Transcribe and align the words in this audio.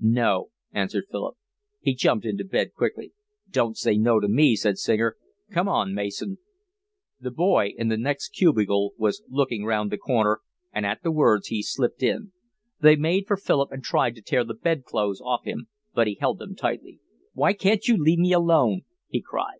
"No," 0.00 0.48
answered 0.72 1.04
Philip. 1.10 1.36
He 1.82 1.94
jumped 1.94 2.24
into 2.24 2.44
bed 2.46 2.72
quickly. 2.72 3.12
"Don't 3.50 3.76
say 3.76 3.98
no 3.98 4.20
to 4.20 4.26
me," 4.26 4.56
said 4.56 4.78
Singer. 4.78 5.18
"Come 5.50 5.68
on, 5.68 5.92
Mason." 5.92 6.38
The 7.20 7.30
boy 7.30 7.74
in 7.76 7.88
the 7.88 7.98
next 7.98 8.30
cubicle 8.30 8.94
was 8.96 9.22
looking 9.28 9.66
round 9.66 9.92
the 9.92 9.98
corner, 9.98 10.40
and 10.72 10.86
at 10.86 11.02
the 11.02 11.12
words 11.12 11.48
he 11.48 11.62
slipped 11.62 12.02
in. 12.02 12.32
They 12.80 12.96
made 12.96 13.26
for 13.26 13.36
Philip 13.36 13.70
and 13.70 13.84
tried 13.84 14.14
to 14.14 14.22
tear 14.22 14.44
the 14.44 14.54
bed 14.54 14.84
clothes 14.84 15.20
off 15.20 15.44
him, 15.44 15.68
but 15.94 16.06
he 16.06 16.16
held 16.18 16.38
them 16.38 16.56
tightly. 16.56 16.98
"Why 17.34 17.52
can't 17.52 17.86
you 17.86 17.98
leave 17.98 18.18
me 18.18 18.32
alone?" 18.32 18.86
he 19.08 19.20
cried. 19.20 19.58